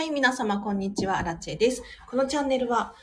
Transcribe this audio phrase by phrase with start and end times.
[0.00, 1.18] はい、皆様、こんにちは。
[1.18, 1.82] アラチェです。
[2.08, 2.94] このチャンネルは、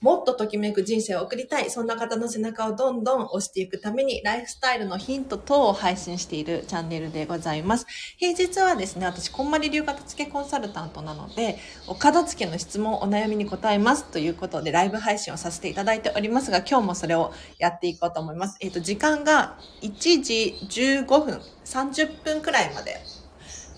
[0.00, 7.86] もっとときめく人生を送りたい、そんな方の背中をどんどん押していくために、ライフスタイルのヒント等を配信しているチャンネルでございます。
[8.16, 18.56] 平日はですね、私、こんまり流片付けコンサルタントなので、お片付けの質問、お悩みに答えますということで、ライブ配信をさせていただいておりますが、今日もそれをやっていこうと思います。
[18.58, 23.00] えっ、ー、と、時間が1時15分、30分くらいまで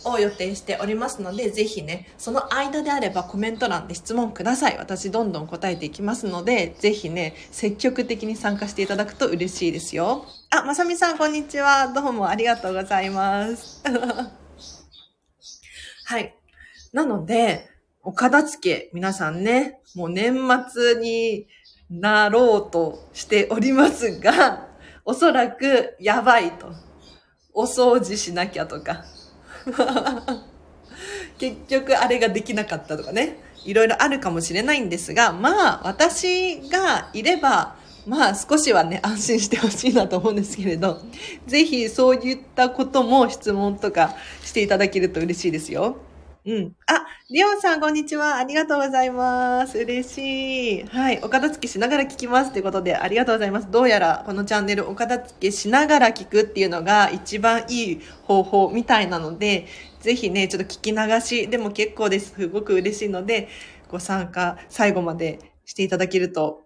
[0.04, 4.76] を予定しておりますので、ぜひね、その間であればコメント欄で質問ください。
[4.78, 10.24] 私どんどん答えていきますので、ぜひね、積極的に参加していただくと嬉しいですよ。
[10.50, 11.92] あ、まさみさんこんにちは。
[11.92, 13.82] どうもありがとうございます。
[16.06, 16.34] はい。
[16.92, 17.68] なので、
[18.02, 20.36] お片付け、皆さんね、もう年
[20.70, 21.46] 末に
[21.90, 24.68] なろうとしておりますが、
[25.04, 26.72] おそらくやばいと。
[27.56, 29.04] お掃除しなきゃとか、
[31.38, 41.00] 結局あれができなかったとかね、いろいろあるかもしれないんですが、まあ私がいれば、まあ少しはね、安心してほしいなと思うんですけれど、
[41.46, 45.96] 是非そういったことも質問とかしていただけると嬉しいですよ。
[46.46, 46.76] うん。
[46.86, 48.36] あ、リオンさん、こんにちは。
[48.36, 49.78] ありがとうございます。
[49.78, 50.82] 嬉しい。
[50.84, 51.18] はい。
[51.22, 52.52] お片付けしながら聞きます。
[52.52, 53.70] ということで、ありがとうございます。
[53.70, 59.66] どうやら、このチャンネル、お片付けしながら聞くっていうのが一番いい方法みたいなので、
[60.00, 62.34] ぜひね、ちょっと聞き流しでも結構です。
[62.34, 63.48] すごく嬉しいので、
[63.88, 66.62] ご参加、最後までしていただけると、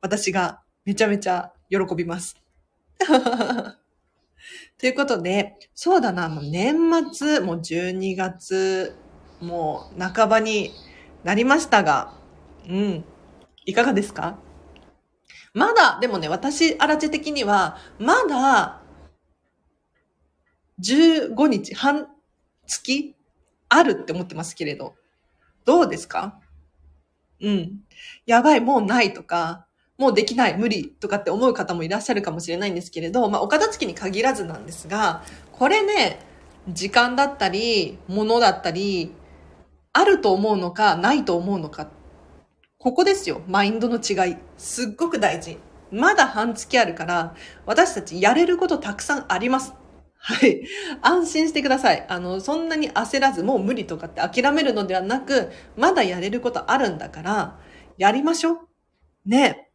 [0.00, 2.34] 私がめちゃめちゃ喜びます。
[4.78, 6.76] ということで、そうだな、もう年
[7.12, 8.94] 末、もう12月、
[9.40, 10.72] もう半ばに
[11.24, 12.14] なりましたが、
[12.68, 13.04] うん。
[13.64, 14.38] いかがですか？
[15.54, 18.82] まだ、でもね、私、あらち的には、まだ、
[20.80, 22.08] 15日、半
[22.66, 23.14] 月
[23.68, 24.94] あるって思ってますけれど、
[25.64, 26.40] どうですか？
[27.40, 27.80] うん。
[28.26, 29.66] やばい、もうないとか、
[29.96, 35.22] もうできない、無理とかって思う方もいらっしゃるかもしれないんですけれど、まあ、お片付けに限らずなんですが、
[35.52, 36.20] これね、
[36.68, 39.12] 時間だったり、物だったり、
[39.98, 41.90] あると思うのか、ないと思うのか。
[42.78, 43.42] ここですよ。
[43.48, 44.36] マインドの違い。
[44.56, 45.58] すっごく大事。
[45.90, 47.34] まだ半月あるから、
[47.66, 49.74] 私たちやれることたくさんあります。
[50.20, 50.62] はい。
[51.02, 52.06] 安心してください。
[52.08, 57.58] あの、そんなに焦らず、もう無理とかって諦めるのではなく、まだやれることあるんだから、
[57.96, 58.58] やりましょう。
[59.26, 59.68] ね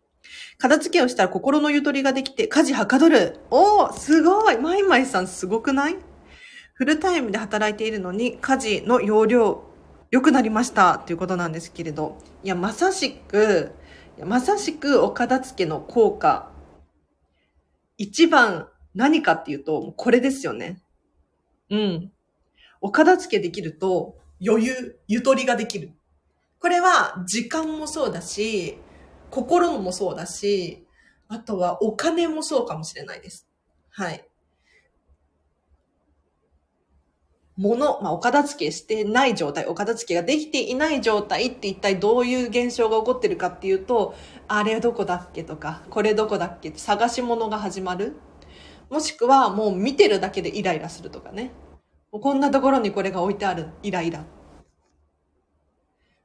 [0.58, 3.40] 片付けをしたら心のゆとりができて、家事はかどる。
[3.52, 5.98] おー、すごいマイマイさんすごくない？
[6.76, 9.73] フルタイムで働いているのに、家事の容量
[10.14, 13.72] 良くなりましたっていうことなんですけれど、いや、まさしく、
[14.24, 16.52] まさしくお片付けの効果、
[17.98, 20.84] 一番何かっていうと、これですよね。
[21.72, 22.12] うん。
[22.80, 25.94] お片付けできると余裕、ゆとりができる。
[26.60, 28.78] これは時間もそうだし、
[29.32, 30.86] 心もそうだし、
[31.28, 33.48] あとはお金もそうかもしれないです。
[33.90, 34.24] はい。
[37.58, 44.16] もの、まあ、お片付けしてない状態、お片付けができていない状態って一体どういう現象が起こってるかっていうと、
[44.48, 48.16] あれどこだっけとか、これどこだっけって探し物が始まる。
[48.90, 51.52] もしくはもう見てるだけでイライラするとかね。
[52.12, 53.68] もうこんなところにこれが置いてある。
[53.84, 54.24] イライラ。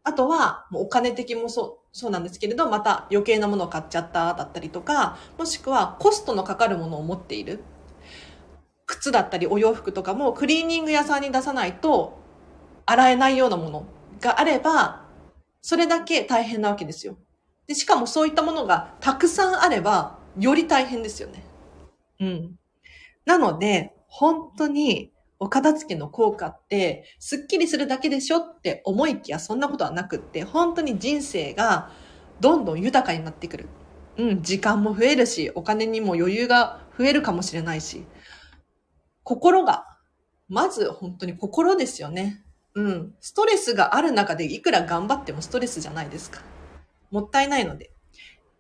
[0.05, 7.61] あとは、お金的もそう、そうなんですけれど、また余計なものを買っちゃっただったりとか、もしくはコストのかかるものを持っている。
[8.89, 12.19] 靴だったりお洋服とかもクリーニング屋さんに出さないと
[12.87, 13.87] 洗えないようなもの
[14.21, 15.05] があれば、
[15.61, 17.19] それだけ大変なわけですよ。
[17.67, 21.45] で、しかもそういったものがたくさんあれば、より大変ですよね。
[22.21, 22.55] うん。
[23.27, 31.91] なので、本当にお片付けの効果って、すっきりするだけでしょって思いきやそんなことはなくって、本当に人生が
[32.41, 33.69] どんどん豊かになってくる。
[34.17, 38.07] うん、時間も増えるし、お金にも余裕が増えるかもしれないし、
[39.29, 39.85] 心が、
[40.49, 42.43] まず本当に心ですよね。
[42.75, 43.15] うん。
[43.21, 46.41] ストレスがある中でいくら頑張ってもストレスじゃないですか。
[47.11, 47.91] もったいないので。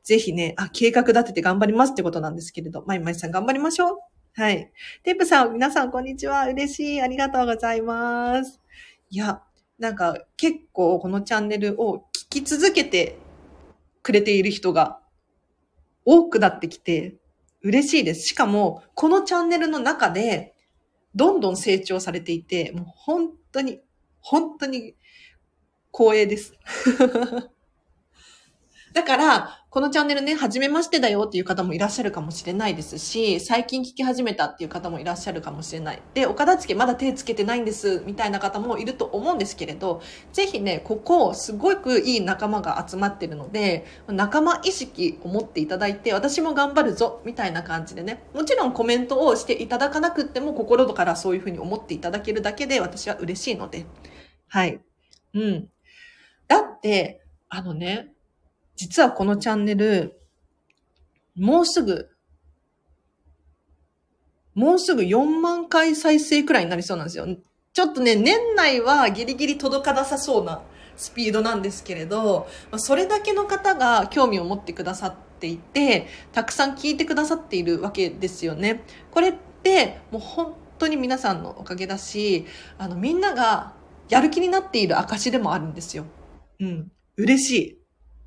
[0.04, 3.98] ぜひね、あ、計画立てて頑張りますってことなんですけれど、まいまいさん頑張りましょう。
[4.34, 4.70] はい。
[5.04, 6.46] テープさん、皆さんこんにちは。
[6.48, 7.00] 嬉しい。
[7.00, 8.60] ありがとうございます。
[9.08, 9.40] いや、
[9.78, 13.18] なんか結構このチャンネルを聞き続けて
[14.02, 15.00] くれている人が
[16.04, 17.16] 多くなってきて
[17.62, 18.28] 嬉しいです。
[18.28, 20.54] しかも、このチャンネルの中で
[21.18, 23.80] どんどん成長されていて、もう本当に、
[24.20, 24.94] 本当に
[25.92, 26.54] 光栄です。
[28.98, 36.02] だから、このチャンネルね、初めましてだよっていう方もいらっしゃるかもしれないですし、最近聞き始めたっていう方もいらっしゃるかもしれない。
[36.14, 40.02] で、お片付けまだ手つけてないんです、みたいな方もいると思うんですけれど、
[40.32, 53.86] ぜひね、ここ、すごくいい仲間が集まってるので、仲間意識を持っていただいて、私も頑張るぞ、みたいな感じでね、もちろんコメントをしていただかなくっても、心からそういうふうに思っていただけるだけで、私は嬉しいので。
[54.48, 54.80] はい。
[55.34, 55.68] うん。
[56.48, 58.12] だって、あのね、
[58.78, 60.20] 実はこのチャンネル、
[61.36, 62.10] もうすぐ、
[64.54, 67.26] もうすぐ4万回再生くらいになりそうなんですよ。
[67.72, 70.62] ちょっとね、年内はギリギリ届かなさそうな
[70.96, 72.46] スピードなんですけれど、
[72.76, 78.84] それだけの方が興味を持ってくださっていて、たくさん聞いてくださっているわけですよね。
[79.10, 79.34] これっ
[79.64, 82.46] て、もう本当に皆さんのおかげだし、
[82.78, 83.74] あの、みんなが
[84.08, 86.04] やる気になっている証でもあるんですよ。
[86.60, 86.92] うん。
[87.16, 87.77] 嬉しい。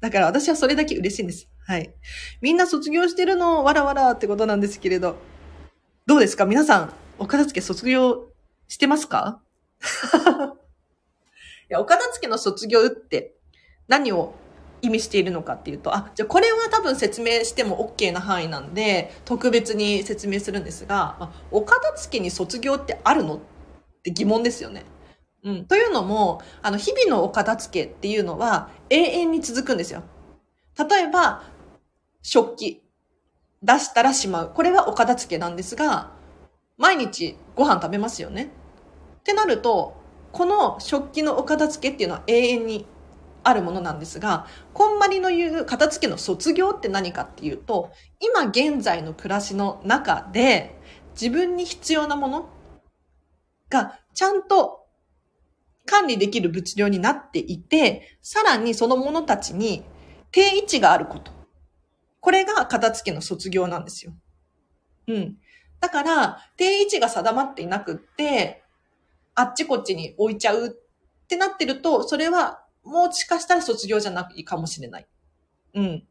[0.01, 1.47] だから私はそれだけ嬉しいんです。
[1.65, 1.93] はい。
[2.41, 5.15] みんな卒業してるの、わらわらってことなんですけれど。
[6.07, 6.45] どうですか？
[6.45, 8.29] 皆さん、お片付け卒業
[8.67, 9.41] してますか？
[11.69, 13.35] いや、お片付けの卒業って
[13.87, 14.33] 何を
[14.81, 23.35] 意味しているのかっていうと、あ、じゃあこれは多分説明しても OK な範囲なんで、特別に説明するんですが、お片付けに卒業ってあるの？
[23.35, 23.39] っ
[24.01, 24.83] て疑問ですよね。
[25.43, 25.65] うん。
[25.65, 30.03] というのも、あの、日々のお片付けっていうのは永遠に続くんですよ。
[30.77, 31.43] 例えば、
[32.21, 32.83] 食器。
[33.63, 34.51] 出したらしまう。
[34.53, 36.11] これはお片付けなんですが、
[36.77, 38.51] 毎日ご飯食べますよね。
[39.19, 39.95] ってなると、
[40.31, 42.87] この食器のお片付けっていうのは永遠に
[43.43, 50.79] あるものなんですが、こんまりの言う片付けの卒業って何かっていうと、今現在の暮らしの中で
[51.19, 52.49] 自分に必要なもの
[53.69, 54.80] がちゃんと
[55.91, 59.83] 管理できる物量になっていて、さらにそのものたちに
[60.31, 61.33] 定位置があること。
[62.21, 64.13] これが片付けの卒業なんですよ。
[65.09, 65.37] うん。
[65.81, 68.63] だから、定位置が定まっていなくって、
[69.35, 75.07] あっちこっちに置いちゃうってなってると、それはもしかしたら卒業じゃないかもしれない。
[75.73, 76.03] うん。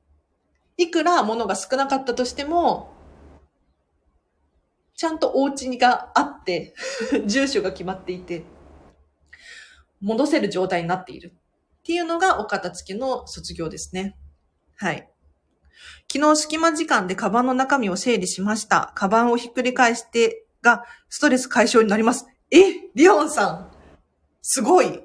[0.77, 2.93] いくら物が少なかったとしても、
[4.95, 6.75] ちゃんとお家があって、
[7.25, 8.45] 住所が決まっていて、
[10.01, 11.35] 戻せる状態になっている
[11.81, 14.17] っていうのがお片付けの卒業ですね。
[14.77, 15.09] はい。
[16.13, 18.93] 昨日隙間時間でカバンの中身を整理しました。
[18.95, 22.27] カバンをひっくり返してがストレス解消になります。
[22.51, 22.59] え
[22.95, 23.71] リオンさん
[24.43, 25.05] すごい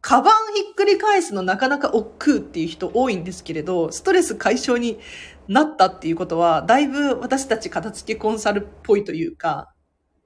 [0.00, 4.98] カバンひっくり返すのなかなか億劫っていう人多いんですけれど、ストレス解消に
[5.46, 9.74] なったっていうことは、だいぶ私たち片付けコンサルっぽいというか、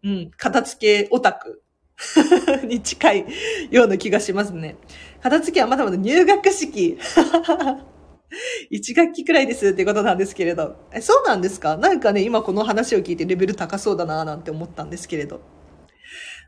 [0.05, 1.63] うん、片付けオタク
[2.64, 3.26] に近い
[3.70, 4.76] ような気がしますね。
[5.23, 6.99] 片付けはまだまだ入学式。
[8.73, 10.76] 1学期くらいですってことなんですけれど。
[10.93, 11.76] え、そうなんですか？
[11.76, 15.41] なんかね、今この話を聞いてレベル高そうだなぁなんて思ったんですけれど。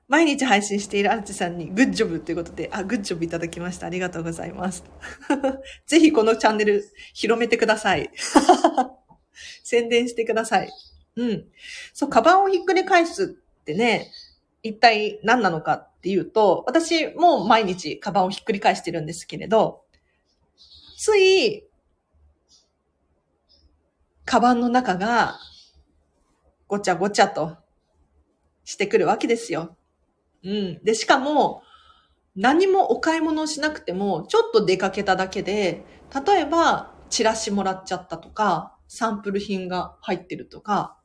[0.08, 3.86] 毎日配信しているアルチさんにグッジョブということで、あ、グッジョブいただきました。
[3.86, 4.84] ありがとうございます。
[5.86, 8.10] ぜひこのチャンネル広めてください。
[9.64, 10.70] 宣伝してください。
[11.16, 11.44] うん。
[11.92, 14.08] そう、カバンをひっくり返すってね、
[14.68, 19.82] 一体何なのかっていうと、私も毎日カバンをひっくり返してるんですけれど、
[20.98, 21.64] つい、
[24.24, 25.38] カバンの中が
[26.66, 27.56] ごちゃごちゃと
[28.64, 29.76] してくるわけですよ。
[30.42, 30.84] うん。
[30.84, 31.62] で、しかも、
[32.34, 35.84] 何もお買い物をしなくても、ちょっと出かけただけで、
[36.26, 40.98] 例えば、チラシもらっちゃったとか、サンプル品が入ってるとか、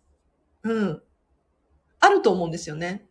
[0.63, 1.01] うん。
[1.99, 3.07] あると思うんですよね。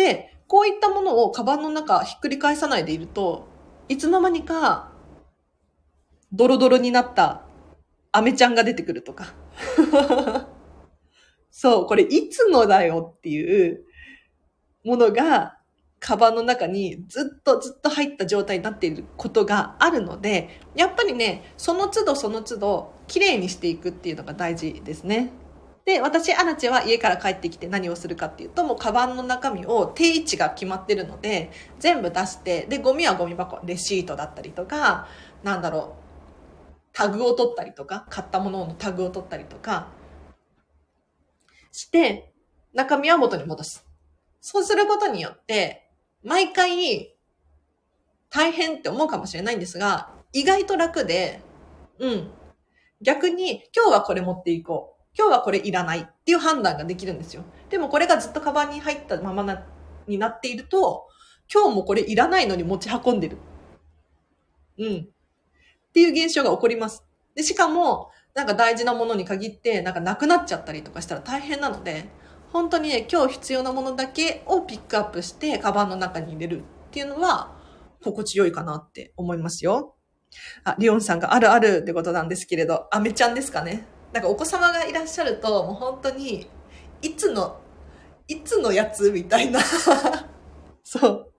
[0.00, 3.46] で、こういったものをカバンの中ひっくり返さないでいると、
[3.88, 4.92] いつの間にか、
[6.32, 7.42] ドロドロになった
[8.10, 9.34] アメちゃんが出てくるとか。
[11.50, 13.84] そう、これいつのだよっていう
[14.84, 15.58] ものが、
[15.98, 25.30] カバンの中にずっとずっと入った状態になっていることがあるので、やっぱりね、その都度その都度、綺麗にしていくっていうのが大事ですね。
[25.84, 35.08] で、私、アラチェは家から帰ってきて何をするかっていうと、もうカバンの中身を定位置が決まってるので、全部出して、で、ゴミはゴミ箱、レシートだったりとか、
[35.42, 39.88] なんだろう、タグを取ったりとか、買ったもののタグを取ったりとか、
[41.72, 42.32] して、
[42.74, 43.86] 中身は元に戻す。
[44.40, 45.88] そうすることによって、
[46.22, 47.16] 毎回、
[48.28, 51.40] 大変って思うかもしれないんですが、意外と楽で、
[51.98, 52.30] うん。
[53.02, 54.99] 逆に、今日はこれ持っていこう。
[55.16, 57.42] 今日はこれいらないっていう判断ができるんですよ。
[57.68, 59.66] でもこれがずっとカバンに入ったままな、
[60.06, 61.08] になっていると、
[61.52, 63.38] 今日もこれいらないのに持ち運んでる。
[64.78, 64.96] うん。
[65.00, 67.04] っていう現象が起こります。
[67.34, 72.04] で、しかも、なんか大事なものに限って、なんかなくなっちゃったりとかしたら大変なので、
[72.52, 77.56] 本当にね、今日必要なものだけをピックアップして、カバンの中に入れるっていうのは、
[78.02, 79.96] 心地よいかなって思いますよ。
[80.64, 83.84] あ、リオンさんがあるあるってことなんですけれど、アメちゃんですかね。
[84.12, 86.48] なんかお子様がいらっしゃると、もう本当に、
[87.02, 87.60] いつの、
[88.28, 89.60] いつのやつみたいな
[90.82, 91.32] そう、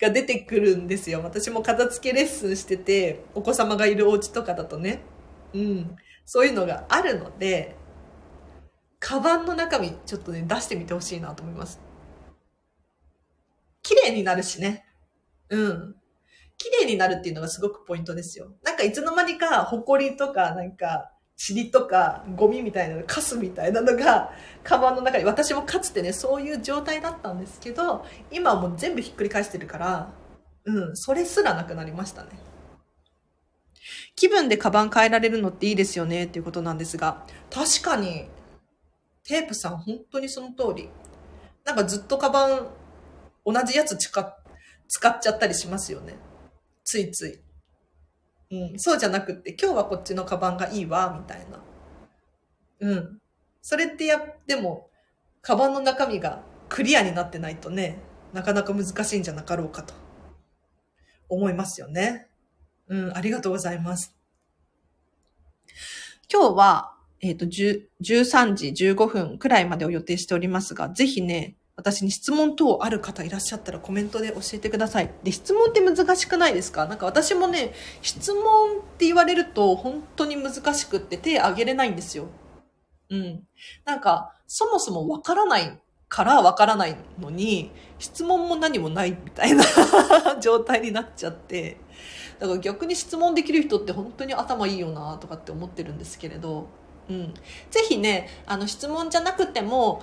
[0.00, 1.20] が出てくるんですよ。
[1.22, 5.00] 私も片付けレッスンしてて、お子様がいるお家とかだとね。
[5.52, 5.96] うん。
[6.24, 7.76] そういうのがあるので、
[8.98, 11.80] カバンの中身ちょっとね、出してみてほしいなと思います。
[13.82, 14.84] 綺麗になるしね。
[15.48, 15.96] うん。
[16.56, 18.52] 綺麗になるっていうのがすごくポイントですよ。
[18.62, 21.10] なんかいつの間にか、ホコリとか、なんか、
[21.48, 24.30] 塵とかゴミみたいなの、カスみたいなのが、
[24.62, 30.12] カバンの中に、私もかつてね、そういう状態だったんですけど、今はもう全部ひっくり返してるから、
[30.64, 32.28] うん、それすらなくなりましたね。
[34.14, 38.28] 気分でカバン変えられるのっていいですよねっていうことなんですが、確かに、
[39.24, 40.90] テープさん本当にその通り。
[41.64, 42.66] なんかずっとカバン、
[43.46, 44.34] 同じやつ使っ
[45.20, 46.16] ちゃったりしますよね。
[46.84, 47.40] ついつい。
[48.50, 51.62] うん、そうじゃなくって、今日はこっちのカバンがいいわ、みたいな。
[52.80, 53.18] うん。
[53.62, 54.90] それってや、でも、
[55.40, 57.98] カバンの中身がクリアになってないとね、
[58.32, 59.94] なかなか難しいんじゃなかろうかと、
[61.28, 62.28] 思いますよね。
[62.88, 64.16] うん、ありがとうございます。
[66.32, 75.10] 今日は、えっ、ー、と、13時15分くらいまでを予定しておりますが、ぜひね、私に質問等ある方いらっしゃったらコメントで教えてください。
[75.24, 76.86] で、質問って難しくないですか？
[76.86, 77.72] なんか私もね、
[78.02, 82.26] 質問って言われると本当に難しくって手挙げれないんですよ。
[83.08, 83.42] うん。
[83.84, 89.64] なんか、そもそもわからないからわからないのに、質問も何もないみたいな
[90.40, 91.78] 状態になっちゃって、
[92.38, 96.68] だから逆に質問できる人って本当に頭いいよなとかって思ってるんですけれど、
[97.08, 97.34] うん。
[97.70, 100.02] ぜひね、あの質問じゃなくても、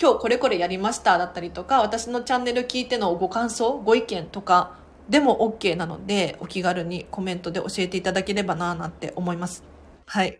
[0.00, 9.64] 今日これこれやりましただったりとか、私のチャンネル聞いてのご感想、ご意見とかでも OK なので、お気軽にコメントで教えていただければなぁなんて思います。
[10.06, 10.38] はい。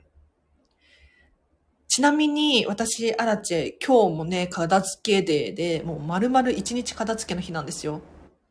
[1.89, 8.01] ちなみに、私、アラチェ、今日もね、片付けデーで、もう丸々一日片付けの日なんですよ。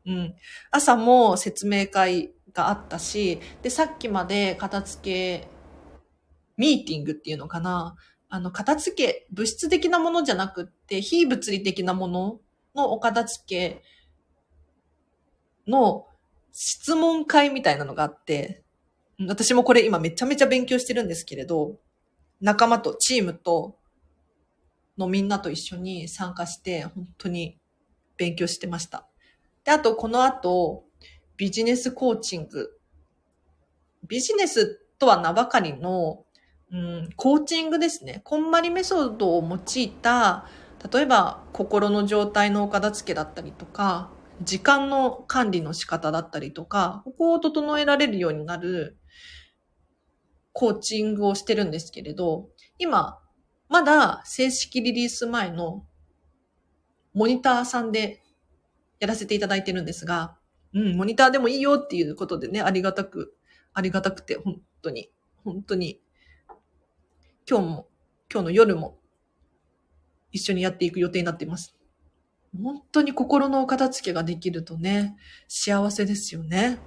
[0.06, 0.36] うん。
[0.70, 5.48] 朝も説明会があったし、で、さっきまで片付け、
[6.56, 7.96] ミーティングっていうのかな。
[8.32, 12.40] あの、片付け、物質的なものじゃなくって、非物理的なもの
[12.74, 13.84] のお片付け
[15.68, 16.08] の
[16.54, 18.64] 質問会みたいなのがあって、
[19.28, 21.78] 私もこれ今めちゃめちゃ勉強してるんですけれど、
[22.40, 23.78] 仲間と、チームと、
[24.98, 27.60] のみんなと一緒に参加して、本当に
[28.16, 29.10] 勉強してました。
[29.66, 30.86] で、あと、この後、
[31.36, 32.80] ビジネスコーチング。
[34.08, 36.24] ビジネスとは名ばかりの
[36.72, 38.22] うん、コーチングですね。
[38.24, 40.48] こんまりメソッドを用いた、
[40.92, 44.10] 例えば心の状態のお片付けだったりとか、
[44.42, 48.98] 時間の管理の仕方だったりとか、ここを整えられるようになる
[50.54, 52.48] コーチングをしてるんですけれど、
[52.80, 53.20] 今、
[53.68, 55.86] まだ正式リリース前の
[57.14, 58.22] モニターさんで
[59.00, 60.38] やらせていただいてるんですが、
[60.74, 63.36] うん、モニターでもいいよっていうことでね、ありがたく、
[63.74, 65.12] ありがたくて、本当に、
[65.44, 66.00] 本当に
[67.52, 67.88] 今日も、
[68.32, 68.98] 今日の夜も
[70.32, 71.76] 一緒にやっていく予定になっています。
[72.58, 75.18] 本当に心のお片付けができるとね、
[75.50, 76.80] 幸せですよね。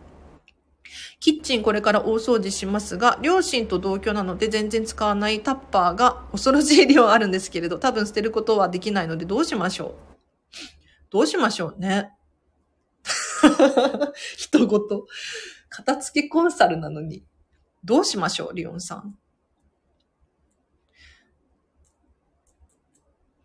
[1.20, 10.14] キッチンこれから大掃除しますが、両親と同居なので全然使わないタッパーが恐ろしい量あるんですけれど、多分捨てることはできないのでどうしましょう
[11.10, 12.10] どうしましょうね。
[14.38, 15.06] 人ごと。
[15.68, 17.22] 片付けコンサルなのに。
[17.84, 19.18] どうしましょうリオンさん。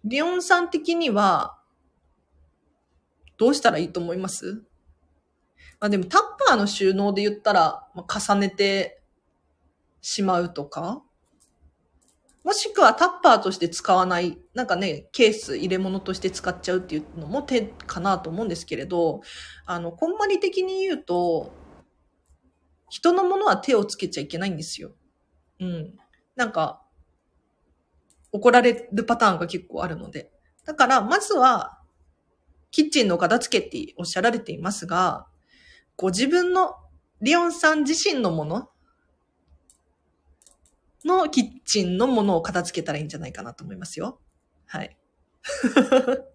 [0.09, 1.59] リオンさん的には、
[3.37, 4.63] どうしたらいいと思います？
[5.79, 9.03] あでもタッパーの収納で言ったら、ま、重ねて
[10.01, 11.03] しまうとか
[12.43, 19.21] もしくはタッパーとして使わない、なんかね、ケース入れ物として使っちゃうっていうのも手かなと思うんですけれど、
[19.67, 21.53] あの、こんまり的に言うと、
[22.89, 24.93] 人のものは手をつけちゃいけないんですよ。
[25.59, 25.93] うん。
[26.35, 26.81] なんか、
[28.31, 30.31] 怒られるパターンが結構あるので。
[30.65, 31.79] だから、まずは、
[32.71, 35.27] キッチンの片付けっておっしゃられていますが、
[35.95, 36.75] ご自分の、
[37.21, 38.69] リオンさん自身のもの
[41.03, 44.19] のキッチンのものを片付けたらいいんじゃないかなと思いますよ。
[44.65, 44.97] はい。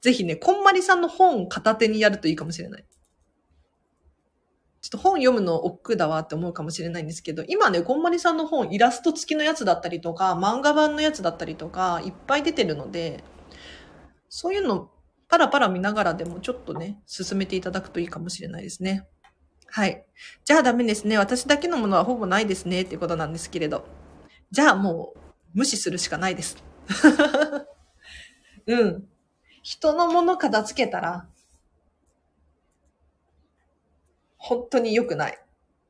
[0.00, 2.84] ぜひね、こんまりさんの本片手にやるといいかもしれない。
[4.88, 13.22] ちょっと本読むの億劫だわって思うかもしれないんですけど、今ね、こんまりさんの本、イラスト付きのやつだったりとか、漫画版のやつだったりとか、いっぱい出てるので、
[14.30, 14.90] そういうの、
[15.28, 19.06] パラパラ見ながらでもちょっとね、進めていただくといいかもしれないですね。
[19.66, 20.06] はい。
[20.46, 21.18] じゃあダメですね。
[21.18, 22.80] 私だけのものはほぼないですね。
[22.80, 23.84] っていうことなんですけれど。
[24.50, 25.18] じゃあもう、
[25.52, 26.56] 無視するしかないです。
[28.66, 29.04] うん。
[29.62, 31.28] 人のもの片付けたら、
[34.38, 35.38] 本当に良くない。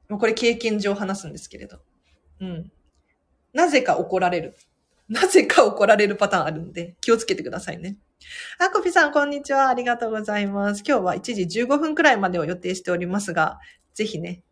[0.09, 1.79] もうこれ経験上話すんですけれど。
[2.41, 2.73] うん。
[3.53, 4.57] なぜか怒られる。
[5.09, 7.97] なぜか怒られるパターンあるんで、気をつけてくださいね。
[8.59, 9.69] あこぴさん、こんにちは。
[9.69, 10.83] ありがとうございます。
[10.87, 13.59] 今日は1時15分くらいまでを予定しておりますが、
[13.95, 14.43] ぜひね、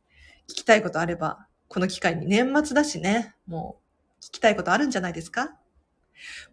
[0.48, 3.80] 聞きたいことあれば、この機会に年末だしね、も
[4.20, 5.56] う、聞きたいことあるんじゃないですか？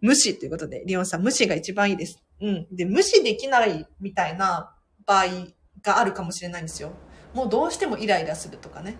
[0.00, 2.22] 無視ということで、リオンさん、無視が一番いいです。
[2.40, 2.66] うん。
[2.70, 4.74] で、無視できないみたいな
[5.06, 5.26] 場合
[5.82, 6.92] があるかもしれないんですよ。
[7.34, 8.96] もうどうしてもイライラするとかね。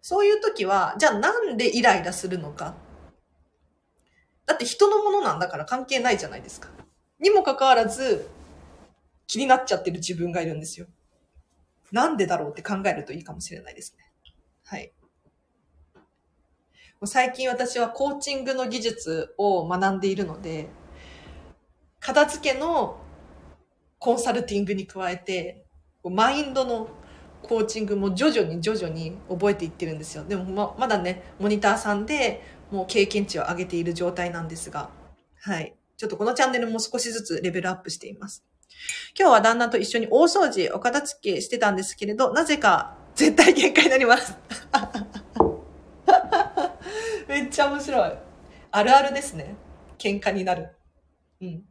[0.00, 2.74] そういう時は、じゃあなんでイライラするのか。
[4.46, 6.68] だって人のものなんだから関係ないじゃないですか。
[7.20, 8.28] にもかかわらず、
[9.26, 10.86] 気になっちゃってる自分がいるんですよ。
[11.92, 14.04] なんでだろうって考えるといいかもしれないですね。
[14.64, 14.92] はい。
[17.06, 20.68] 最近私はコーチングの技術を学んでいるので、
[22.00, 22.98] 片付けの
[23.98, 25.63] コンサルティングに加えて、
[26.10, 26.88] マインドの
[27.42, 30.24] コーチングも徐々に徐々に覚えていってるんですよ。
[30.24, 34.90] でもままだね、モニターさんでもう経験値を上げている状態なんですが、
[35.42, 35.74] はい。
[35.96, 38.44] ちょっとこのチャンネルも少しずつレベルアップしています。
[39.18, 44.36] 今日は旦那と一緒に大掃除、お片付けしてたんですけれど、なぜか絶対喧嘩になります。
[47.28, 48.12] めっちゃ面白い。
[48.70, 49.54] あるあるですね。
[49.98, 50.70] 喧嘩になる。
[51.40, 51.64] うん。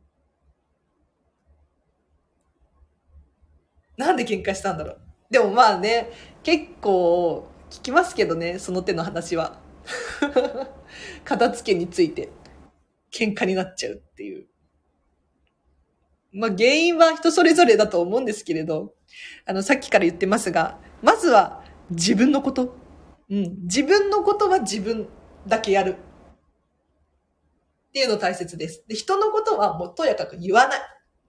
[3.98, 5.02] なんで喧嘩したんだろう。
[5.30, 6.12] でもまあね、
[6.44, 9.60] 結構聞きますけどね、その手の話は。
[11.26, 12.30] 片付けについて
[13.12, 14.48] 喧嘩になっちゃうっていう。
[16.32, 18.94] まあ原因は人それぞれだと思うんですけれど、
[19.46, 22.76] あのさっきから言ってますが、まずは自分のこと。
[23.30, 23.58] うん。
[23.64, 25.08] 自分のことは自分
[25.48, 25.92] だけやる。
[25.92, 25.96] っ
[27.94, 28.84] ていうの大切です。
[28.88, 30.80] で、人のことはもうとやかく言わない。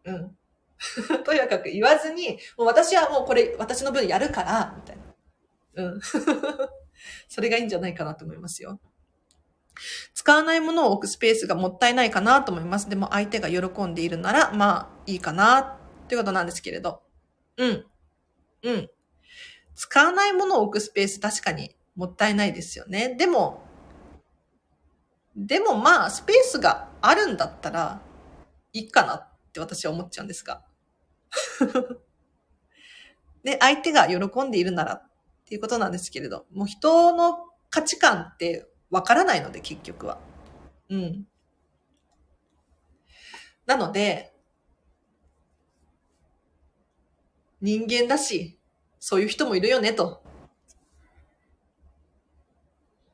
[0.06, 0.36] うん。
[1.24, 5.84] とやかく言わずに、もう私はもうこれ私の分やるから、みたいな。
[5.84, 6.00] うん。
[7.28, 8.80] それがいいんじゃないかなと思いますよ。
[10.14, 12.88] 使わないものを置くスペースがもったいないかなと思います。
[12.88, 15.76] でも相手が喜んでいるなら、まあいいかなっ
[16.08, 17.02] ていうことなんですけれど。
[17.56, 17.86] うん。
[18.62, 18.90] うん。
[19.74, 23.14] 使わないものを置くスペース確かにもったいないですよね。
[23.16, 23.62] でも、
[25.36, 28.00] でもまあスペースがあるんだったら
[28.72, 30.64] いいかなって私は思っちゃうんですが。
[33.44, 35.10] で、 相手が喜んでいるならっ
[35.46, 40.18] ていうことなんですけれど、もう人の価値観ってわからないので、結局は。
[40.88, 41.28] うん。
[43.64, 44.34] なので、
[47.60, 48.58] 人間だし、
[48.98, 50.22] そういう人もいるよね、と。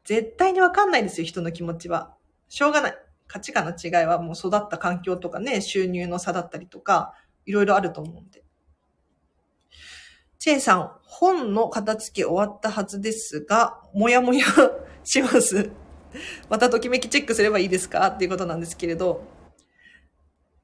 [0.05, 2.17] 絶対にわかんないですよ、人の気持ちは。
[2.49, 3.10] しょうがない。
[3.31, 7.15] 価値観の違いはもう育った環境とかね、収入の差だったりとか、
[7.47, 8.43] いろいろあると思うんで。
[10.41, 14.45] チェイさん、本の片付け終わったはずですが、もやもや
[15.05, 15.71] します。
[16.49, 19.23] またときめきチェックすればいいですかっていうことなんですけれど、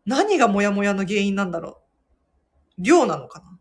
[0.05, 1.83] 何がもやもやの原因なんだろ
[2.79, 2.83] う？
[2.83, 3.59] 量なのかな？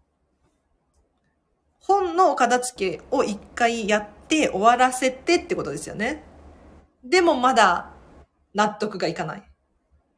[1.80, 6.24] 本の片付けを一回やって終わらせてってことですよね。
[7.04, 7.92] でもまだ
[8.56, 9.44] 納得がいかない。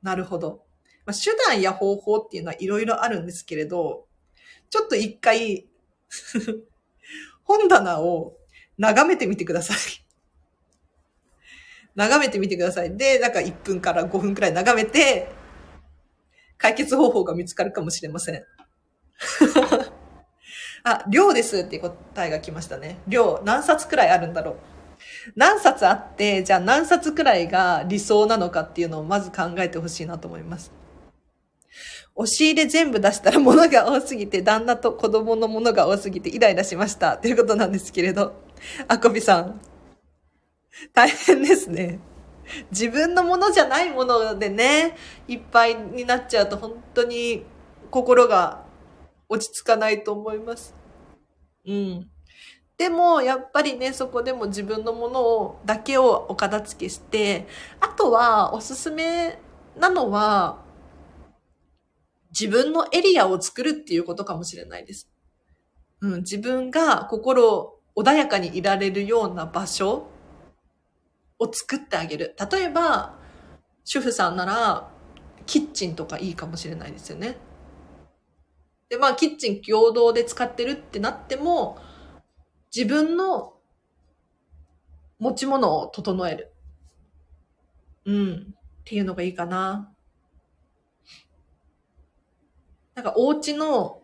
[0.02, 0.63] なるほど。
[1.06, 4.08] まあ、手段や方法っていうのはいろいろあるんですけれど、
[4.69, 5.67] ちょっと一回
[7.43, 8.38] 本棚を
[8.78, 9.78] 眺めてみてください。
[11.95, 12.95] 眺めてみてください。
[12.95, 15.30] で、なんか1分から5分くらい眺めて、
[16.58, 18.45] 解決方法が見つかるかもしれません。
[20.84, 23.00] あ、量ですって答えが来ましたね。
[23.08, 24.77] 量、何冊くらいあるんだろう。
[25.36, 30.72] 何冊あって、じゃあ何冊くらいが理想なのかっていうのをまず考えてほしいなと思います。
[32.16, 37.18] 押し入れ全部出したら物が多すぎて、旦那と子供のものが多すぎてイライラしました。
[37.18, 38.34] ということなんですけれど。
[38.88, 39.62] あこびさん。
[40.94, 42.00] 大変ですね。
[42.72, 44.96] 自分のものじゃないものでね、
[45.28, 47.46] いっぱいになっちゃうと本当に
[47.92, 48.66] 心が
[49.30, 50.74] 落ち着かないと思います。
[51.68, 52.10] うん。
[52.78, 57.48] でも、やっぱりね、そこでも自分のものを、だけをお片付けして、
[57.80, 59.40] あとは、おすすめ
[59.76, 60.63] なのは、
[62.30, 65.10] 自分のエリアを作るっていうことかもしれないです。
[66.02, 70.08] うん、自分が心穏やかにいられるような場所
[71.40, 72.36] を作ってあげる。
[72.52, 73.18] 例えば、
[73.86, 74.92] 主婦さんなら、
[75.48, 77.38] キッチンとかいいかもしれないですよね。
[78.90, 81.80] で、まあ、キッチン共同で使ってるってなっても、
[82.78, 83.56] 自分の
[85.18, 86.54] 持ち物を整える。
[88.06, 88.54] うん。
[88.54, 89.92] っていうのがいいかな。
[92.94, 94.04] なんかお家の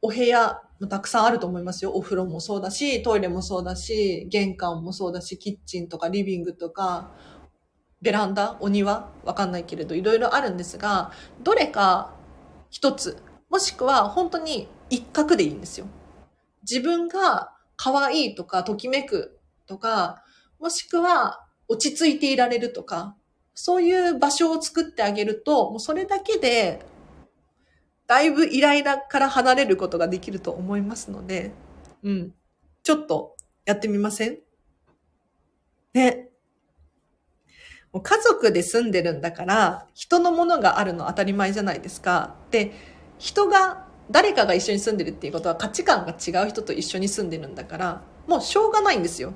[0.00, 1.90] お部屋もたくさんあると思いますよ。
[1.90, 7.10] お風呂もそうだし、トイレもそうだし、玄関もそうだし、キッチンとかリビングとか、
[8.00, 11.10] ベランダ、お庭わかんないけれど、いろいろあるんですが、
[11.42, 12.14] どれか
[12.70, 13.16] 一つ、
[13.48, 15.88] もしくは本当に一角でいいんですよ。
[16.62, 20.22] 自分が可愛いとか、ときめくとか、
[20.58, 23.16] もしくは落ち着いていられるとか、
[23.54, 26.82] そういう場所を作ってあげると、もうそれだけで
[28.06, 31.52] だいぶイライラから離れることができると思いますので、
[32.02, 32.34] うん。
[32.82, 34.38] ちょっとやってみません？
[35.94, 36.28] ね。
[37.92, 42.36] もう家族で住んでるんだから、人のものがあるの当たり前じゃないですか。
[42.50, 42.72] で、
[43.18, 49.34] 人が、誰かが一緒に住んでるっていうことは価値観が違う人と一緒に住んでるんだから、もうしょうがないんですよ。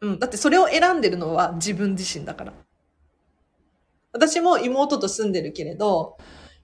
[0.00, 0.18] うん。
[0.18, 2.52] だってそれを選んでるのは自分自身だから。
[4.12, 6.16] 私も妹と住んでるけれど、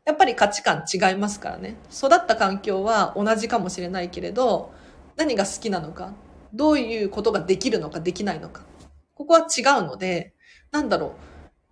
[0.04, 1.76] やっぱり価値観違いますからね。
[1.92, 4.72] 育った環境は同じかもしれないけれど、
[5.16, 6.14] 何が好きなのか、
[6.52, 8.64] どういうことができるのかできないのか。
[9.14, 10.34] ここは違うので、
[10.72, 11.10] なんだろう。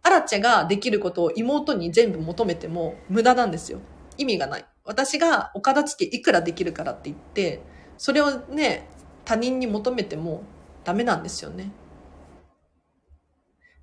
[0.03, 3.81] アラチェができることを妹に全部求めても無駄なんですよ。
[4.16, 4.64] 意味がない。
[4.88, 7.61] 私がお片付けいくらできるからって言って、
[7.98, 8.88] それをね、
[9.27, 10.42] 他人に求めても
[10.83, 11.72] ダメなんですよね。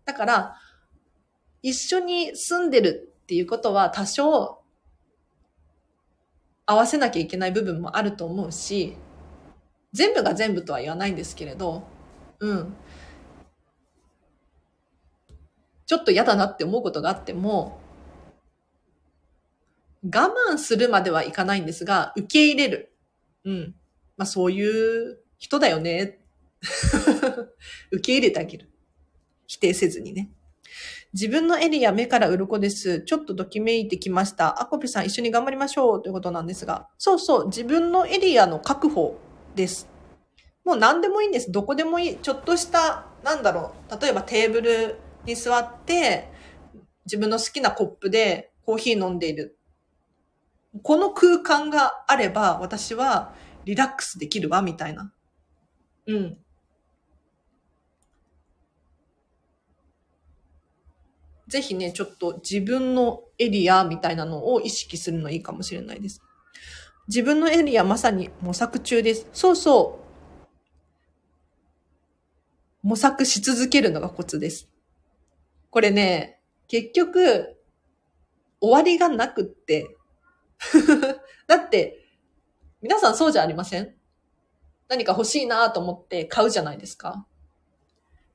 [0.04, 0.56] だから、
[1.62, 4.63] 一緒に住んでるっていうことは多少
[6.65, 8.98] 合わせなきゃいけない部分もあると思うし、
[9.94, 11.84] 全部が全部とは言わないんですけれど、
[12.39, 12.76] うん。
[15.86, 17.85] ちょっと嫌だなって思うことがあっても、
[20.06, 22.96] 我慢するまではいかないんですが、受け入れる。
[23.44, 23.76] うん。
[24.18, 26.20] まあそういう人だよね。
[27.91, 28.70] 受け入れてあげる。
[29.48, 30.32] 否定せずにね。
[31.13, 33.02] 自分のエリア、目から鱗です。
[33.02, 34.62] ちょっとときめいてきました。
[34.62, 36.89] アコピさん一緒に頑張りましょうということなんですが。
[36.98, 39.18] そうそう、自分のエリアの確保
[39.56, 39.88] です。
[40.65, 41.52] もう何でもいいんです。
[41.52, 42.18] どこでもいい。
[42.18, 44.02] ちょっとした、なんだろう。
[44.02, 46.30] 例えばテーブルに座って、
[47.06, 49.55] 自分の好きなコップでコーヒー飲んでいる。
[50.84, 53.34] この空間があれば、私は
[53.66, 55.14] リラックスできるわ、みたいな。
[56.08, 56.38] うん。
[61.48, 66.22] ぜひね、ちょっと自分のエリアみたいなのを意識するのいいかもしれないです。
[67.08, 69.28] 自分のエリアまさに模索中です。
[69.32, 70.06] そうそう。
[72.82, 74.68] 模索し続けるのがコツです。
[75.70, 77.58] これね、結局、
[78.60, 79.95] 終わりがなくって。
[81.47, 82.06] だって、
[82.82, 83.95] 皆さんそうじゃありません？
[84.88, 87.25] 何か欲しいなと思って買うじゃないですか。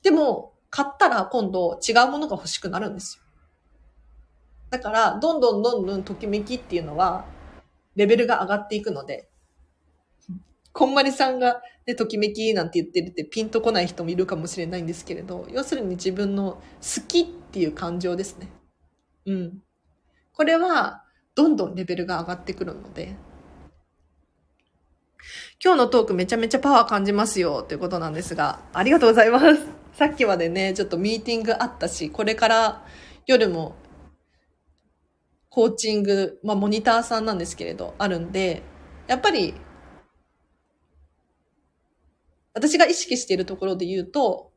[0.03, 3.25] でも、買ったら今度違うものが欲しくなるんですよ。
[4.71, 7.27] だから、どんどんどんどんときめきっていうのは、
[7.97, 9.29] レベルが上がっていくので、
[10.73, 18.49] こんまりさんが、ね、ときめきなんて言ってるってピンとこない人もいるかもしれないんですけれど、要するに自分の好きっていう感情ですね。
[19.27, 19.63] うん。
[20.33, 23.17] これは、どんどんレベルが上がってくるので、
[25.63, 29.67] 今日のトークめちゃめちゃパワー感じますよということなんですが、ありがとうございます。
[29.93, 32.87] さっきまでね、ちょっとミーティングあったし、これから
[33.27, 33.75] 夜も
[35.51, 38.63] コーチング、まあモニターさんなんですけれど、あるんで、
[39.07, 39.55] やっぱり、
[42.55, 44.53] 私が意識しているところで言うと、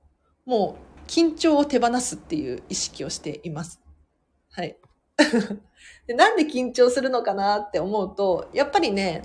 [0.46, 3.82] もう緊張を手放すっていう意識をしています。
[4.52, 4.78] はい。
[6.08, 9.24] なんで緊張するのかなって思うと、やっぱりね、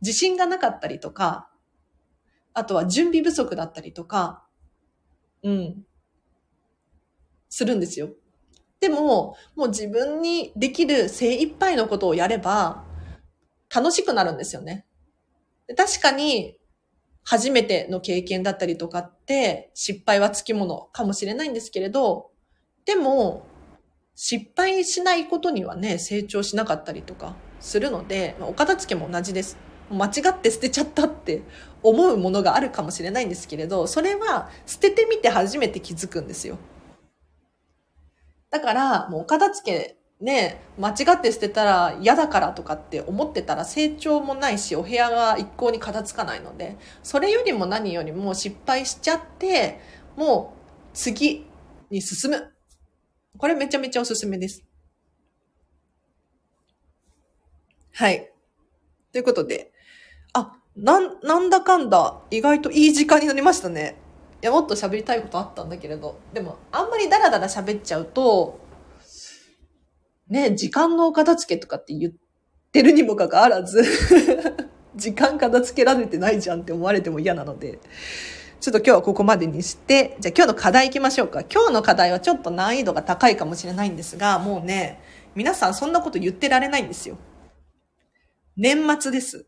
[0.00, 1.50] 自信がなかったりとか、
[2.52, 4.46] あとは準備不足だったりとか、
[5.42, 5.86] うん、
[7.48, 8.10] するんですよ。
[8.80, 12.84] でも、もう自分にできる精一杯のことをやれば、
[13.74, 14.86] 楽しくなるんですよね。
[15.76, 16.58] 確かに、
[17.24, 22.30] 初めての経験だったりとかって、失敗はつきものかもしれないんですけれど、
[22.84, 23.46] でも、
[24.14, 29.56] 失敗しないことにはね、成長しなかったりとかするので、お片付けも同じです。
[29.90, 31.42] 間違って捨てちゃったって
[31.82, 36.58] 思うものがあるかもしれないんですけれど、それは捨ててみて初めて気づくんですよ。
[38.50, 49.80] だから、もうお片付けね、間違って捨てたら嫌だからとかって思ってたら成長もないし、お部屋が一向に片付かないので、それよりも何よりも失敗しちゃって、
[50.16, 51.46] もう次
[51.90, 52.53] に進む。
[53.38, 54.64] これめちゃめちゃおすすめです。
[57.92, 58.30] はい。
[59.12, 59.72] ということで、
[60.32, 63.96] あ、なん、なんだかんだ、意外といい時間になりましたね。
[64.42, 68.60] いや、もっと喋りたいことあったんだけれど、でも、あんまりダラダラ喋っちゃうと、
[70.28, 72.12] ね、時間のお片付けとかって言っ
[72.72, 73.84] てるにもかかわらず
[74.96, 77.78] 時間片付けられてないじゃんって思われても嫌なので、
[78.64, 81.42] ちょっと今日はここまでにして、じゃあ今日の課題行きましょうか。
[81.42, 85.02] 今日の課題はちょっと難易度が高いかもしれないんですが、もうね、
[85.34, 87.18] 皆さんそんなこと言ってられないんですよ。
[88.56, 89.44] 年末です。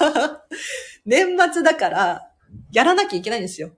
[1.06, 2.30] 年末だから、
[2.72, 3.70] やらなきゃいけないんですよ。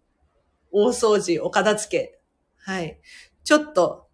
[0.72, 2.18] 大掃除、お片付け。
[2.56, 2.98] はい。
[3.44, 4.08] ちょっと、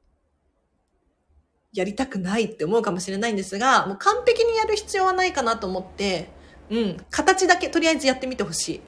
[1.72, 6.28] やりたくないって思うかもしれないんですが、もう完璧にやる必要はないかなと思って、
[6.68, 8.80] うん、形だけとりあえずやってみてほしい。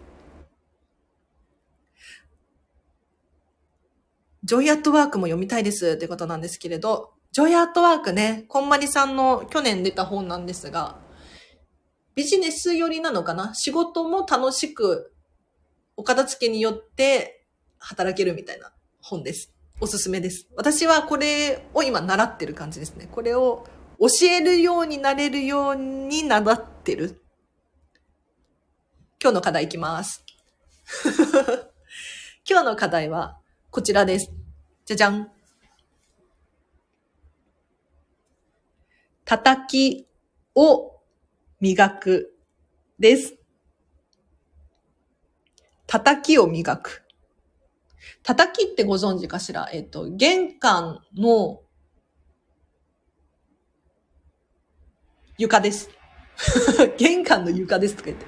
[4.51, 10.99] ジョイアットワークも読みたいですってことなんですけれど、ジョイアットワークね、こんまりさんの去年出た本なんですが、
[12.17, 13.55] ビジネス寄りなのかな？
[13.55, 15.13] 仕事も楽しく、
[15.97, 17.47] お片付けによって
[17.79, 19.55] 働けるみたいな本です。
[19.81, 20.49] おすすめです。
[20.57, 23.09] 私はこれを今習ってる感じですね。
[23.13, 23.65] これを
[24.01, 27.23] 教えるようになれるように習ってる。
[29.23, 30.25] 今日の課題いきます。
[32.51, 33.37] 今日の課題は
[33.71, 34.40] こちらです。
[34.91, 35.31] じゃじゃん。
[39.25, 40.09] 叩き
[40.57, 41.01] を
[41.61, 42.37] 磨く
[42.99, 43.37] です。
[45.87, 47.05] 叩きを磨く。
[48.25, 49.69] 叩きってご存知かしら？
[49.73, 51.63] えっ、と、玄関の
[55.39, 55.89] 床です。
[56.99, 58.27] 玄関の床ですとか言って。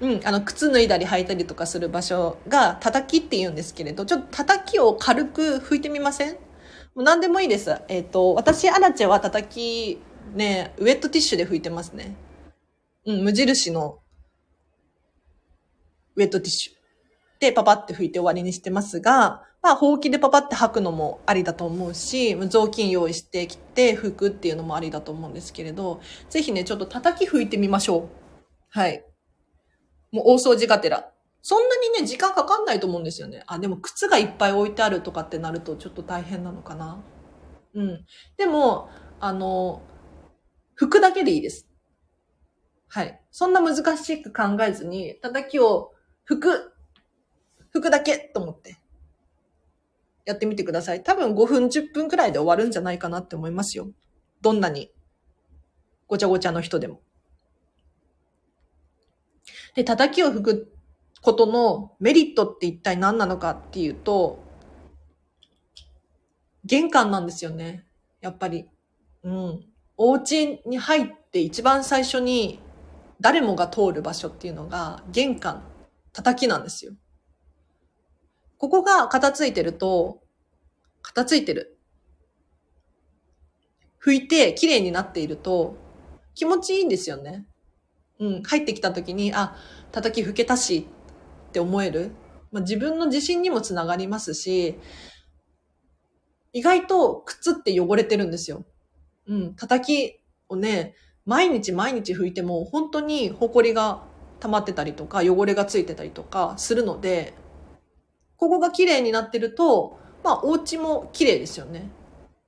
[0.00, 6.32] うん、あの、靴脱いだり履いたりとかする場所が叩きって言うんですけれど、ちょっと叩きを軽く拭いてみません？
[6.32, 6.38] も
[6.96, 7.76] う何でもいいです。
[7.88, 10.00] えっ、ー、と、私、アラチェは叩き、
[10.34, 12.16] ね、ウェットティッシュで拭いてますね。
[13.06, 13.98] うん、無印の
[16.16, 16.72] ウェットティッシュ。
[17.40, 28.08] で、パパって拭いて終わりにしてますが、まあ、ほうきでパパって吐くのもありだと思うし、雑巾用意してきて拭くっていうのもありだと思うんですけれど、ぜひね、ちょっと叩き拭いてみましょう。
[28.70, 29.04] はい。
[30.12, 31.12] もう大掃除がてら。
[31.42, 33.42] そんなにね、時間かかんないと思うんですよね。
[33.46, 37.02] あ、でも靴がいっぱい置いてあるとかってなるとちょっと大変なのかな。
[37.74, 38.06] うん。
[38.36, 39.82] でも、あの、
[40.78, 41.66] 拭くだけでいいです。
[42.88, 43.20] はい。
[43.30, 45.92] そんな難しく考えずに、叩きを
[46.28, 46.72] 拭く、
[47.74, 48.78] 拭くだけと思って、
[50.26, 51.02] やってみてください。
[51.02, 53.90] 多分5分、10分くらいで終わるんじゃないかなって思いますよ。
[54.42, 54.92] どんなに、
[56.06, 57.00] ごちゃごちゃの人でも。
[59.74, 60.72] で、叩きを吹く
[61.22, 64.42] ことのメリットって一体何なのかっていうと、
[66.64, 67.86] 玄関なんですよね。
[68.20, 68.68] やっぱり。
[69.22, 69.64] うん。
[69.96, 72.58] お家に入って一番最初に
[73.20, 75.62] 誰もが通る場所っていうのが玄関、
[76.12, 76.92] 叩きなんですよ。
[78.56, 80.22] ここが片付いてると、
[81.02, 81.78] 片付いてる。
[84.02, 85.76] 拭いて綺麗になっていると
[86.34, 87.46] 気持ちいいんですよね。
[88.20, 89.56] うん、入ってきた時に、あ、
[89.90, 90.86] 叩き吹けたし
[91.48, 92.12] って思える。
[92.52, 94.78] まあ、自分の自信にもつながりますし、
[96.52, 98.64] 意外と靴って汚れてるんですよ。
[99.26, 104.02] うん、叩きをね、毎日毎日拭いても本当に埃が
[104.40, 107.34] 溜まってたりとか汚れがついてたりとかするので、
[108.36, 111.90] ここが綺麗になってると、まあお家も綺麗ですよね。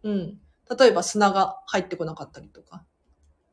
[0.03, 0.39] うん。
[0.79, 2.85] 例えば砂が入ってこなかったりとか。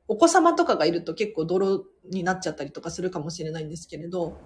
[0.09, 4.37] お子様とかがいると結構泥になっちゃったりとかするかもしれないんですけれど、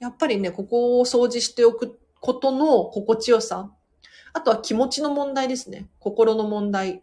[0.00, 3.70] やっぱりね、ここを掃除しておくことの心地よさ、
[4.32, 5.86] あとは気持ちの問題ですね。
[5.98, 7.02] 心の問題。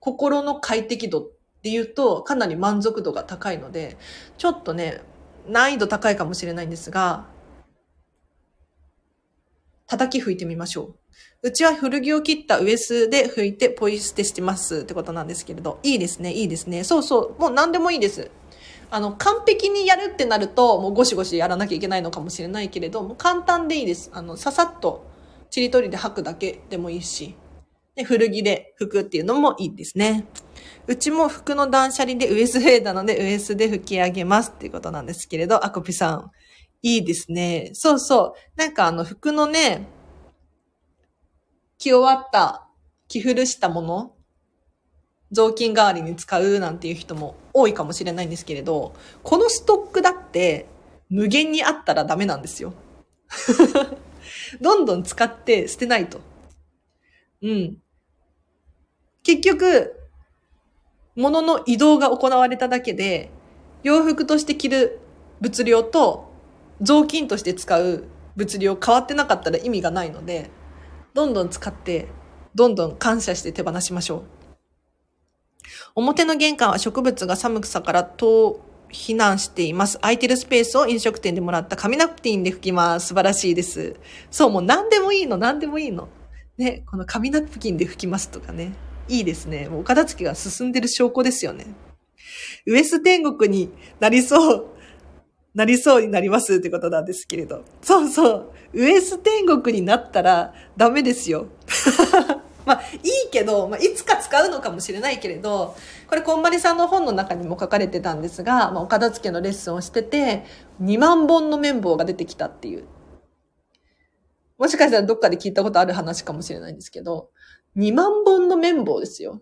[0.00, 1.30] 心の快適度っ
[1.62, 3.98] ていうと、かなり満足度が高いので、
[4.38, 5.02] ちょっとね、
[5.46, 7.26] 難易度高いかもしれないんですが、
[9.86, 10.97] 叩き吹いてみましょう。
[11.42, 16.82] うちは古着を切ったウエスで拭いてポイ捨てしてますってことなんですけれど、いいですね、いいですね。
[16.84, 18.30] そうそう、もう何でもいいです。
[18.90, 24.10] あの、完璧にやるってなると、もうゴシゴシやらなきゃいけないのかもしれないけれど、もう簡単でいいです。
[24.12, 25.06] あの、ささっと、
[25.50, 27.34] ちりとりで履くだけでもいいし、
[27.94, 30.26] で古着で拭くっていうのもいいですね。
[30.86, 36.30] うちも服の断捨離でウエスフェーなのでウエスで拭き上げますっていうことなんですけれど、アコピさん。
[36.80, 37.70] いいですね。
[37.72, 38.60] そうそう。
[38.60, 39.88] なんかあの服のね、
[41.78, 42.68] 着終わった
[43.08, 44.14] 着古したもの、
[45.30, 50.66] 雑巾代わりに使うなんていう人も多いかもしれないんですけれど、このストックだって
[51.08, 52.74] 無限にあったらダメなんですよ。
[54.60, 56.20] どんどん使って捨てないと。
[57.42, 57.78] うん。
[59.22, 59.94] 結局、
[61.14, 63.30] 物の移動が行われただけで、
[63.82, 65.00] 洋服として着る
[65.40, 66.32] 物量と
[66.80, 68.04] 雑巾として使う
[68.36, 70.50] 物量変わってなかったら意味がないので、
[71.18, 72.06] どんどん使って、
[72.54, 74.22] どんどん感謝して手放しましょう。
[75.96, 78.60] 表の玄関は植物が寒さから遠
[78.92, 79.98] 避難しています。
[79.98, 83.08] 空いてるスペースを飲食店でもらった紙ナプティンで拭きます。
[83.08, 83.96] 素晴らしいです。
[84.30, 86.08] そう、もう何でもいいの、何でもいいの。
[86.56, 88.74] ね、この紙ナプキンで拭きますとかね。
[89.08, 89.68] いいですね。
[89.68, 91.66] もうお片付けが進んでる証拠ですよね。
[92.64, 94.66] ウエス天国になりそう、
[95.58, 97.64] なりそうになりますってことなんですけれど。
[97.82, 98.52] そうそう。
[98.74, 101.46] ウエス天国になったらダメですよ。
[102.64, 105.74] まあ、いいけど、まあ、いつか使うのかもしれないけれど、
[106.06, 110.44] これ、こんまりさんの本の中にも書かれてたんですが、まあ、お片付けのレッスンをしてて、
[110.80, 112.84] 2万本の綿棒が出てきたっていう。
[114.58, 117.30] もしかしたらどっかで聞いたことある話かもしれないんですけど、
[117.76, 119.40] 2万本の綿棒ですよ。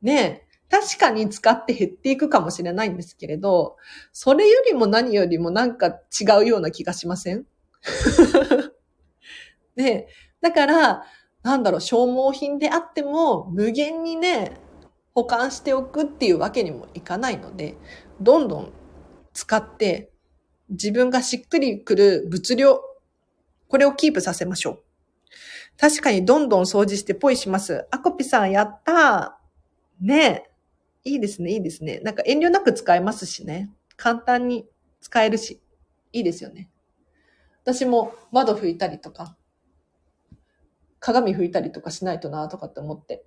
[0.00, 0.49] ねえ。
[0.70, 3.76] 確かに使って減っていくかもしれないんですけれど、
[4.12, 7.44] それよりも何よりもなんか違うような気がしません？
[9.76, 10.06] ね
[10.40, 11.04] だから、
[11.42, 14.52] なんだろう、消耗品であっても、無限にね、
[15.12, 17.76] 保管しておくっていうわけにもいかないので、
[18.20, 18.72] どんどん
[19.32, 20.12] 使って、
[20.68, 22.80] 自分がしっくりくる物量、
[23.68, 24.82] これをキープさせましょう。
[25.78, 27.86] 確かにどんどん掃除してポイします。
[27.90, 29.40] アコピさんやった
[30.00, 30.49] ね
[31.04, 32.00] いいですね、いいですね。
[32.00, 33.70] なんか遠慮なく使えますしね。
[33.96, 34.68] 簡単に
[35.00, 35.60] 使えるし、
[36.12, 36.70] いいですよね。
[37.64, 39.36] 私も窓拭いたりとか、
[40.98, 43.24] 鏡拭いたりとかしないとなとかって思って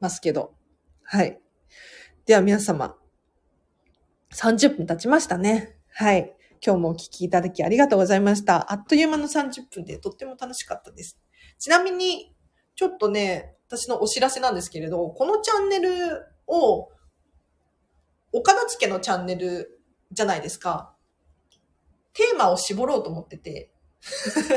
[0.00, 0.54] ますけど。
[1.02, 1.40] はい。
[2.24, 2.96] では皆様、
[4.32, 5.78] 30分経ちましたね。
[5.92, 6.34] はい。
[6.64, 8.72] 今日もお聞きいただきありがとうございました。
[8.72, 11.18] あっという間の30分でとっても楽しかったです。
[11.58, 12.34] ちなみに、
[12.74, 16.90] ちょっとね、私のお知らせなんですけれど、このチャンネルを、
[18.32, 19.80] 岡田付のチャンネル
[20.12, 20.94] じゃないですか。
[22.12, 23.70] テーマを絞ろうと思ってて。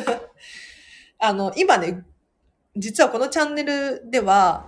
[1.20, 2.06] あの、今ね、
[2.76, 4.68] 実はこのチャンネルでは、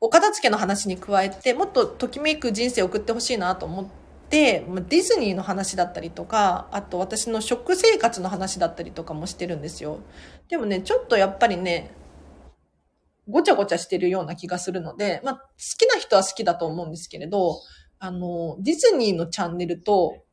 [0.00, 3.86] お片付けの話に加えて、もっとときめく人生を送ってほしいなと思っ
[4.28, 10.00] て、ディズニーの話だったりとか、あと私の食生活の話だったりとかもしてるんですよ。
[10.48, 11.90] でもね、ちょっとやっぱりね、
[13.28, 15.42] ごちゃごちゃしてるような気がするので、まあ、好
[15.78, 17.60] きな人は好きだと思うんですけれど、
[17.98, 20.24] あの、ディズニーのチャンネルと、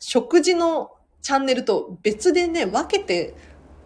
[0.00, 0.90] 食事の
[1.22, 3.34] チャンネルと別でね、分けて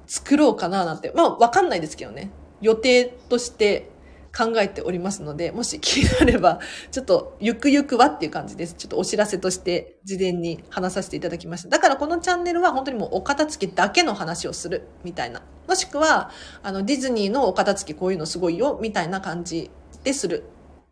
[0.07, 2.33] 作ろうかななんて、まあわかんないですけどね。
[2.61, 3.89] 予定として
[4.37, 6.59] 考えておりますので、もし気になれば、
[6.91, 8.75] ちょっとゆくゆくはっていう感じです。
[8.75, 11.69] ちょっとお知らせとして事前に話させていただきました。
[11.69, 15.43] だからこのチャンネルは本当にもうお片付けだけの話をするみたいな。
[15.69, 16.31] もしくは、
[16.63, 19.71] あのディズニーのお片付けこういうのすごいよみたいな感じ
[20.03, 20.45] でする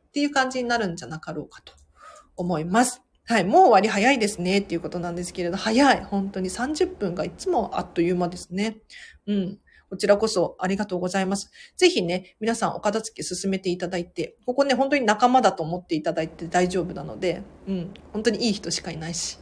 [0.09, 1.73] っていう感じになるんじゃなかろうかと
[2.37, 3.03] 思います。
[3.29, 6.05] はい、もう終わり早いですねっていうことなんですけれど、早い。
[6.05, 8.77] 本当に30分がいつもあっという間ですね。
[9.27, 9.59] うん。
[9.89, 11.51] こちらこそありがとうございます。
[11.77, 17.95] ぜひね、皆さんお片付け進めていただいて、ここね、本当に仲間だと思っていただいて大丈夫なので、うん。
[18.13, 19.39] 本当にいい人しかいないし。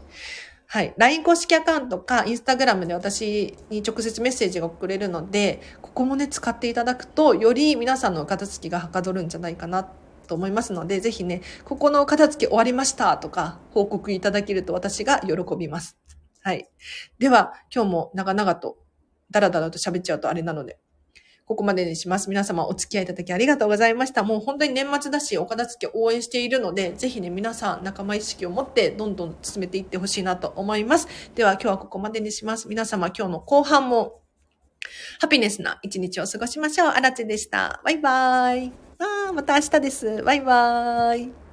[0.74, 0.94] はい。
[0.96, 15.96] LINE 公式アカウントか Instagram で私に直接メッセージが送れるので、ここもね、使っていただくと、より皆さんのお片付けがはかどるんじゃないかなと思いますので、ぜひね、ここの片付け終わりましたとか報告いただけると私が喜びます。
[16.42, 16.68] はい。
[17.20, 18.76] では、今日も長々と、
[19.30, 20.80] だらだらと喋っちゃうとあれなので、
[21.46, 22.30] ここまでにします。
[22.30, 24.22] 皆様お付き合いいただきありがとうございました。
[24.22, 31.06] もう本当に年末だし、お片付け応援しているので、ぜひね、皆さん仲間意識を持ってどんどん進めていってほしいなと思います。
[31.34, 32.66] では今日はここまでにします。
[32.66, 34.22] 皆様今日の後半も、
[35.20, 36.88] ハピネスな一日を過ごしましょう。
[36.88, 37.80] あらちでした。
[37.84, 38.72] バイバーイ。
[38.98, 40.22] ああ、また明日です。
[40.22, 41.43] バイバーイ。